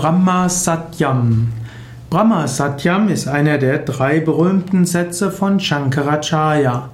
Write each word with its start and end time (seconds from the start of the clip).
Brahma 0.00 0.48
Satyam. 0.48 1.48
Brahma 2.08 2.46
Satyam 2.46 3.08
ist 3.08 3.28
einer 3.28 3.58
der 3.58 3.80
drei 3.80 4.20
berühmten 4.20 4.86
Sätze 4.86 5.30
von 5.30 5.60
Shankaracharya. 5.60 6.88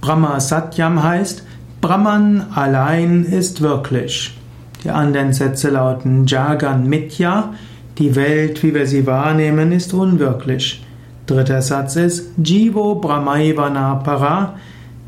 Brahma 0.00 0.38
Satyam 0.38 1.02
heißt, 1.02 1.42
Brahman 1.80 2.46
allein 2.54 3.24
ist 3.24 3.62
wirklich. 3.62 4.38
Die 4.84 4.90
anderen 4.90 5.32
Sätze 5.32 5.70
lauten 5.70 6.24
Jagan 6.28 6.88
Mitya, 6.88 7.52
die 7.98 8.14
Welt, 8.14 8.62
wie 8.62 8.72
wir 8.72 8.86
sie 8.86 9.08
wahrnehmen, 9.08 9.72
ist 9.72 9.92
unwirklich. 9.92 10.86
Dritter 11.26 11.62
Satz 11.62 11.96
ist 11.96 12.30
Jivo 12.38 12.94
Brahmaivana 12.94 13.96
Para, 13.96 14.54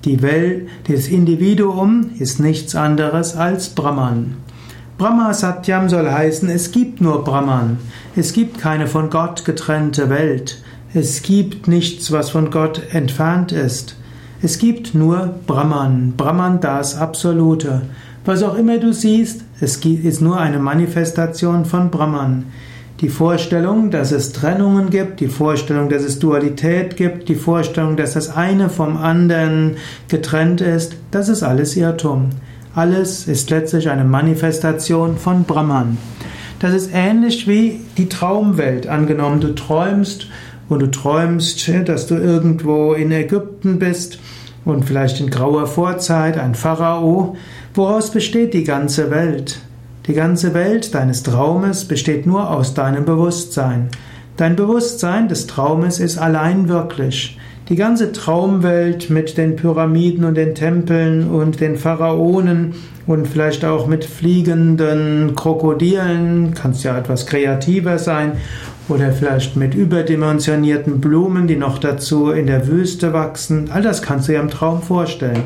die 0.05 0.23
Welt, 0.23 0.66
das 0.89 1.07
Individuum 1.07 2.11
ist 2.18 2.41
nichts 2.41 2.75
anderes 2.75 3.36
als 3.36 3.68
Brahman. 3.68 4.39
Brahma 4.97 5.35
Satyam 5.35 5.89
soll 5.89 6.09
heißen, 6.09 6.49
es 6.51 6.71
gibt 6.71 7.01
nur 7.01 7.25
Brahman. 7.25 7.79
Es 8.15 8.33
gibt 8.33 8.59
keine 8.59 8.87
von 8.87 9.11
Gott 9.11 9.45
getrennte 9.45 10.09
Welt. 10.09 10.62
Es 10.95 11.23
gibt 11.23 11.66
nichts, 11.66 12.12
was 12.12 12.30
von 12.30 12.52
Gott 12.52 12.80
entfernt 12.93 13.51
ist. 13.51 13.97
Es 14.41 14.59
gibt 14.59 14.95
nur 14.95 15.35
Brahman, 15.49 16.12
Brahman 16.16 16.61
das 16.61 16.97
Absolute. 16.97 17.83
Was 18.25 18.45
auch 18.45 18.55
immer 18.55 18.79
du 18.79 18.93
siehst, 18.93 19.43
es 19.61 19.79
ist 19.79 20.21
nur 20.21 20.38
eine 20.38 20.61
Manifestation 20.61 21.65
von 21.65 21.91
Brahman. 21.91 22.45
Die 23.01 23.09
Vorstellung, 23.09 23.91
dass 23.91 24.13
es 24.13 24.33
Trennungen 24.33 24.91
gibt, 24.91 25.19
die 25.19 25.27
Vorstellung, 25.27 25.88
dass 25.88 26.05
es 26.05 26.21
Dualität 26.21 26.97
gibt, 26.97 27.29
die 27.29 27.35
Vorstellung, 27.35 27.97
dass 27.97 28.13
das 28.13 28.35
eine 28.37 28.69
vom 28.69 28.97
anderen 28.97 29.74
getrennt 30.07 30.61
ist, 30.61 30.95
das 31.11 31.29
ist 31.29 31.43
alles 31.43 31.77
Irrtum. 31.77 32.30
Alles 32.74 33.28
ist 33.28 33.51
letztlich 33.51 33.88
eine 33.88 34.02
Manifestation 34.02 35.16
von 35.16 35.45
Brahman. 35.45 35.96
Das 36.59 36.74
ist 36.74 36.91
ähnlich 36.92 37.46
wie 37.46 37.80
die 37.96 38.09
Traumwelt. 38.09 38.88
Angenommen, 38.88 39.41
du 39.41 39.55
träumst 39.55 40.27
und 40.68 40.80
du 40.80 40.90
träumst, 40.90 41.71
dass 41.84 42.09
du 42.09 42.16
irgendwo 42.16 42.95
in 42.95 43.12
Ägypten 43.12 43.79
bist 43.79 44.18
und 44.65 44.87
vielleicht 44.87 45.21
in 45.21 45.30
grauer 45.30 45.68
Vorzeit 45.68 46.37
ein 46.37 46.57
Pharao. 46.57 47.37
Woraus 47.74 48.10
besteht 48.10 48.54
die 48.54 48.65
ganze 48.65 49.12
Welt? 49.12 49.60
Die 50.09 50.15
ganze 50.15 50.52
Welt 50.52 50.96
deines 50.96 51.23
Traumes 51.23 51.84
besteht 51.84 52.27
nur 52.27 52.51
aus 52.51 52.74
deinem 52.74 53.04
Bewusstsein. 53.04 53.88
Dein 54.37 54.56
Bewusstsein 54.56 55.29
des 55.29 55.46
Traumes 55.46 56.01
ist 56.01 56.18
allein 56.18 56.68
wirklich. 56.68 57.38
Die 57.70 57.76
ganze 57.76 58.12
Traumwelt 58.12 59.09
mit 59.09 59.38
den 59.38 59.57
Pyramiden 59.57 60.24
und 60.24 60.37
den 60.37 60.54
Tempeln 60.54 61.30
und 61.30 61.60
den 61.60 61.76
Pharaonen 61.76 62.74
und 63.06 63.26
vielleicht 63.26 63.65
auch 63.65 63.87
mit 63.87 64.04
fliegenden 64.04 65.34
Krokodilen, 65.34 66.53
kannst 66.53 66.84
ja 66.84 66.98
etwas 66.98 67.25
kreativer 67.25 67.98
sein, 67.98 68.32
oder 68.88 69.12
vielleicht 69.12 69.56
mit 69.56 69.75
überdimensionierten 69.75 71.00
Blumen, 71.00 71.47
die 71.47 71.56
noch 71.56 71.78
dazu 71.78 72.31
in 72.31 72.47
der 72.47 72.66
Wüste 72.66 73.15
wachsen. 73.15 73.71
All 73.72 73.81
das 73.81 74.03
kannst 74.03 74.28
du 74.28 74.32
dir 74.32 74.41
im 74.41 74.50
Traum 74.50 74.82
vorstellen. 74.82 75.44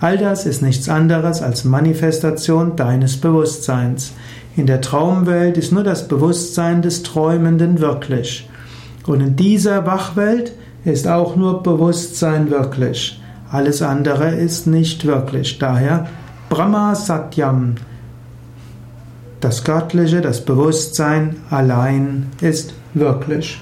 All 0.00 0.18
das 0.18 0.46
ist 0.46 0.62
nichts 0.62 0.88
anderes 0.88 1.40
als 1.40 1.64
Manifestation 1.64 2.74
deines 2.74 3.18
Bewusstseins. 3.18 4.12
In 4.56 4.66
der 4.66 4.80
Traumwelt 4.80 5.56
ist 5.56 5.70
nur 5.70 5.84
das 5.84 6.08
Bewusstsein 6.08 6.82
des 6.82 7.04
Träumenden 7.04 7.78
wirklich. 7.78 8.48
Und 9.06 9.20
in 9.20 9.36
dieser 9.36 9.86
Wachwelt 9.86 10.52
ist 10.84 11.06
auch 11.06 11.36
nur 11.36 11.62
Bewusstsein 11.62 12.50
wirklich. 12.50 13.20
Alles 13.50 13.82
andere 13.82 14.30
ist 14.30 14.66
nicht 14.66 15.04
wirklich. 15.04 15.58
Daher 15.58 16.06
Brahma 16.48 16.94
Satyam. 16.94 17.76
Das 19.40 19.64
Göttliche, 19.64 20.20
das 20.20 20.44
Bewusstsein 20.44 21.36
allein 21.50 22.26
ist 22.40 22.74
wirklich. 22.94 23.60